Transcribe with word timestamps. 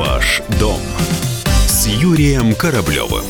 Ваш 0.00 0.40
дом 0.58 0.80
с 1.66 1.86
Юрием 1.86 2.54
Кораблевым. 2.54 3.22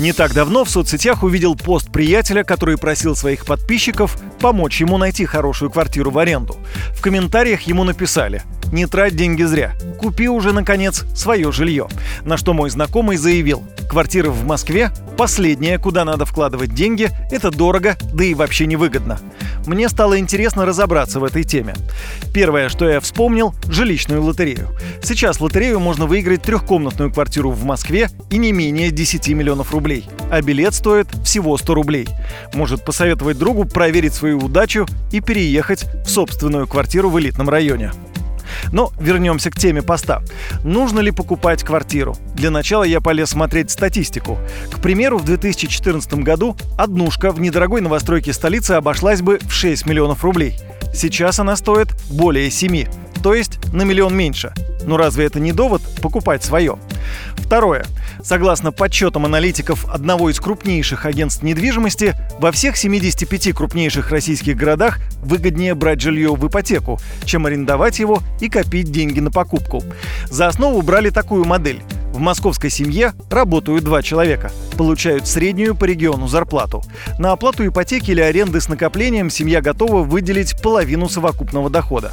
Не 0.00 0.12
так 0.12 0.34
давно 0.34 0.64
в 0.64 0.70
соцсетях 0.70 1.22
увидел 1.22 1.54
пост 1.54 1.92
приятеля, 1.92 2.42
который 2.42 2.76
просил 2.78 3.14
своих 3.14 3.46
подписчиков 3.46 4.18
помочь 4.40 4.80
ему 4.80 4.98
найти 4.98 5.24
хорошую 5.24 5.70
квартиру 5.70 6.10
в 6.10 6.18
аренду. 6.18 6.56
В 6.96 7.00
комментариях 7.00 7.60
ему 7.62 7.84
написали 7.84 8.42
«Не 8.72 8.86
трать 8.86 9.14
деньги 9.14 9.44
зря, 9.44 9.72
купи 10.00 10.28
уже, 10.28 10.52
наконец, 10.52 11.04
свое 11.14 11.52
жилье». 11.52 11.86
На 12.24 12.36
что 12.36 12.52
мой 12.52 12.68
знакомый 12.68 13.18
заявил 13.18 13.62
«Квартира 13.88 14.30
в 14.30 14.44
Москве– 14.44 14.90
последнее, 15.18 15.78
куда 15.78 16.04
надо 16.06 16.24
вкладывать 16.24 16.72
деньги, 16.72 17.10
это 17.30 17.50
дорого, 17.50 17.96
да 18.14 18.24
и 18.24 18.32
вообще 18.32 18.64
невыгодно». 18.66 19.18
Мне 19.66 19.90
стало 19.90 20.18
интересно 20.18 20.64
разобраться 20.64 21.20
в 21.20 21.24
этой 21.24 21.44
теме. 21.44 21.74
Первое, 22.32 22.70
что 22.70 22.88
я 22.88 23.00
вспомнил– 23.00 23.54
жилищную 23.68 24.22
лотерею. 24.22 24.68
Сейчас 25.02 25.40
лотерею 25.40 25.78
можно 25.78 26.06
выиграть 26.06 26.42
трехкомнатную 26.42 27.12
квартиру 27.12 27.50
в 27.50 27.64
Москве 27.64 28.08
и 28.30 28.38
не 28.38 28.52
менее 28.52 28.90
10 28.90 29.28
миллионов 29.28 29.72
рублей. 29.72 30.06
А 30.30 30.40
билет 30.40 30.72
стоит 30.72 31.08
всего 31.22 31.58
100 31.58 31.74
рублей. 31.74 32.08
Может 32.54 32.82
посоветовать 32.82 33.36
другу 33.36 33.66
проверить 33.66 34.14
свою 34.14 34.38
удачу 34.38 34.86
и 35.12 35.20
переехать 35.20 35.84
в 36.04 36.08
собственную 36.08 36.66
квартиру 36.66 37.10
в 37.10 37.20
элитном 37.20 37.50
районе. 37.50 37.92
Но 38.72 38.92
вернемся 38.98 39.50
к 39.50 39.56
теме 39.56 39.82
поста. 39.82 40.22
Нужно 40.64 41.00
ли 41.00 41.10
покупать 41.10 41.62
квартиру? 41.62 42.16
Для 42.34 42.50
начала 42.50 42.84
я 42.84 43.00
полез 43.00 43.30
смотреть 43.30 43.70
статистику. 43.70 44.38
К 44.70 44.80
примеру, 44.80 45.18
в 45.18 45.24
2014 45.24 46.14
году 46.14 46.56
однушка 46.76 47.30
в 47.30 47.40
недорогой 47.40 47.80
новостройке 47.80 48.32
столицы 48.32 48.72
обошлась 48.72 49.22
бы 49.22 49.38
в 49.42 49.52
6 49.52 49.86
миллионов 49.86 50.24
рублей. 50.24 50.58
Сейчас 50.94 51.38
она 51.38 51.56
стоит 51.56 51.88
более 52.10 52.50
7, 52.50 52.86
то 53.22 53.34
есть 53.34 53.58
на 53.72 53.82
миллион 53.82 54.16
меньше. 54.16 54.52
Но 54.84 54.96
разве 54.96 55.26
это 55.26 55.38
не 55.38 55.52
довод 55.52 55.82
покупать 56.00 56.42
свое? 56.42 56.78
Второе. 57.36 57.86
Согласно 58.22 58.72
подсчетам 58.72 59.24
аналитиков 59.24 59.86
одного 59.88 60.30
из 60.30 60.38
крупнейших 60.40 61.06
агентств 61.06 61.42
недвижимости, 61.42 62.14
во 62.38 62.52
всех 62.52 62.76
75 62.76 63.52
крупнейших 63.54 64.10
российских 64.10 64.56
городах 64.56 64.98
выгоднее 65.22 65.74
брать 65.74 66.00
жилье 66.00 66.34
в 66.34 66.46
ипотеку, 66.46 67.00
чем 67.24 67.46
арендовать 67.46 67.98
его 67.98 68.22
и 68.40 68.48
копить 68.48 68.90
деньги 68.90 69.20
на 69.20 69.30
покупку. 69.30 69.82
За 70.30 70.48
основу 70.48 70.82
брали 70.82 71.10
такую 71.10 71.44
модель. 71.44 71.82
В 72.12 72.20
московской 72.20 72.70
семье 72.70 73.12
работают 73.30 73.84
два 73.84 74.02
человека, 74.02 74.50
получают 74.76 75.28
среднюю 75.28 75.76
по 75.76 75.84
региону 75.84 76.26
зарплату. 76.26 76.82
На 77.18 77.32
оплату 77.32 77.66
ипотеки 77.66 78.10
или 78.10 78.20
аренды 78.20 78.60
с 78.60 78.68
накоплением 78.68 79.30
семья 79.30 79.60
готова 79.60 80.02
выделить 80.02 80.60
половину 80.60 81.08
совокупного 81.08 81.70
дохода. 81.70 82.12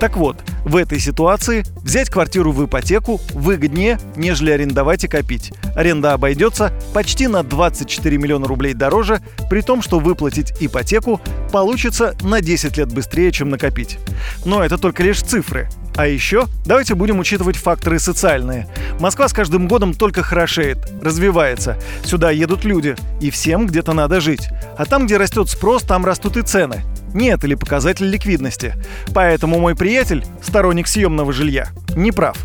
Так 0.00 0.16
вот, 0.16 0.38
в 0.64 0.76
этой 0.76 0.98
ситуации 0.98 1.62
взять 1.82 2.08
квартиру 2.08 2.52
в 2.52 2.64
ипотеку 2.64 3.20
выгоднее, 3.34 4.00
нежели 4.16 4.50
арендовать 4.50 5.04
и 5.04 5.08
копить. 5.08 5.52
Аренда 5.76 6.14
обойдется 6.14 6.72
почти 6.94 7.28
на 7.28 7.42
24 7.42 8.16
миллиона 8.16 8.46
рублей 8.46 8.72
дороже, 8.72 9.20
при 9.50 9.60
том, 9.60 9.82
что 9.82 10.00
выплатить 10.00 10.54
ипотеку 10.58 11.20
получится 11.52 12.16
на 12.22 12.40
10 12.40 12.78
лет 12.78 12.90
быстрее, 12.90 13.30
чем 13.30 13.50
накопить. 13.50 13.98
Но 14.46 14.64
это 14.64 14.78
только 14.78 15.02
лишь 15.02 15.20
цифры. 15.20 15.68
А 15.96 16.06
еще 16.06 16.46
давайте 16.64 16.94
будем 16.94 17.18
учитывать 17.18 17.56
факторы 17.56 17.98
социальные. 17.98 18.68
Москва 19.00 19.28
с 19.28 19.34
каждым 19.34 19.68
годом 19.68 19.92
только 19.92 20.22
хорошеет, 20.22 20.78
развивается. 21.02 21.76
Сюда 22.04 22.30
едут 22.30 22.64
люди, 22.64 22.96
и 23.20 23.30
всем 23.30 23.66
где-то 23.66 23.92
надо 23.92 24.22
жить. 24.22 24.48
А 24.78 24.86
там, 24.86 25.04
где 25.04 25.18
растет 25.18 25.50
спрос, 25.50 25.82
там 25.82 26.06
растут 26.06 26.38
и 26.38 26.42
цены. 26.42 26.82
Нет 27.14 27.44
или 27.44 27.54
показатель 27.54 28.06
ликвидности. 28.06 28.74
Поэтому 29.14 29.58
мой 29.58 29.74
приятель, 29.74 30.24
сторонник 30.42 30.86
съемного 30.86 31.32
жилья, 31.32 31.68
не 31.96 32.12
прав. 32.12 32.36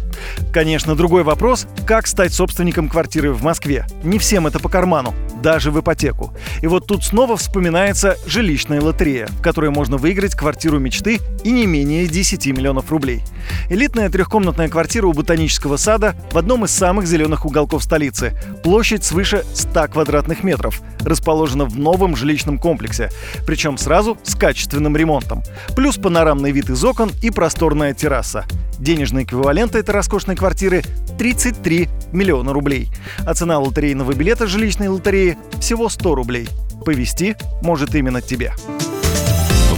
Конечно, 0.54 0.96
другой 0.96 1.24
вопрос– 1.24 1.68
как 1.88 2.08
стать 2.08 2.34
собственником 2.34 2.90
квартиры 2.90 3.32
в 3.32 3.44
Москве. 3.44 3.86
Не 4.04 4.20
всем 4.20 4.48
это 4.48 4.60
по 4.60 4.70
карману 4.70 5.14
даже 5.42 5.72
в 5.72 5.80
ипотеку. 5.80 6.34
И 6.62 6.68
вот 6.68 6.88
тут 6.88 7.04
снова 7.04 7.38
вспоминается 7.38 8.18
жилищная 8.26 8.82
лотерея, 8.82 9.28
в 9.28 9.42
которой 9.42 9.70
можно 9.70 9.98
выиграть 9.98 10.36
квартиру 10.36 10.80
мечты 10.80 11.20
и 11.44 11.52
не 11.52 11.66
менее 11.66 12.08
10 12.08 12.46
миллионов 12.48 12.92
рублей. 12.92 13.22
Элитная 13.70 14.10
трехкомнатная 14.10 14.70
квартира 14.70 15.08
у 15.08 15.14
Ботанического 15.14 15.78
сада 15.78 16.16
в 16.32 16.38
одном 16.38 16.66
из 16.66 16.72
самых 16.72 17.08
зеленых 17.08 17.46
уголков 17.46 17.84
столицы. 17.84 18.34
Площадь 18.64 19.04
свыше 19.04 19.44
100 19.54 19.88
квадратных 19.90 20.44
метров. 20.44 20.82
Расположена 21.02 21.66
в 21.66 21.78
новом 21.78 22.16
жилищном 22.16 22.58
комплексе. 22.58 23.12
Причем 23.46 23.78
сразу 23.78 24.18
с 24.24 24.36
качественным 24.36 24.98
ремонтом. 24.98 25.44
Плюс 25.76 25.98
панорамный 25.98 26.52
вид 26.52 26.70
из 26.70 26.84
окон 26.84 27.12
и 27.22 27.30
просторная 27.30 27.94
терраса. 27.94 28.46
Денежный 28.80 29.24
эквивалент 29.24 29.76
этой 29.76 29.92
роскошной 29.92 30.36
квартиры 30.36 30.84
33 31.18 31.88
миллиона 32.16 32.54
рублей. 32.54 32.90
А 33.26 33.34
цена 33.34 33.60
лотерейного 33.60 34.14
билета 34.14 34.48
жилищной 34.48 34.88
лотереи 34.88 35.38
всего 35.60 35.90
100 35.90 36.16
рублей. 36.16 36.48
Повести 36.86 37.36
может 37.62 37.96
именно 37.96 38.22
тебе. 38.22 38.54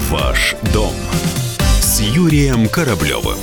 Ваш 0.10 0.56
дом 0.74 0.94
с 1.82 2.00
Юрием 2.00 2.68
Кораблевым. 2.68 3.38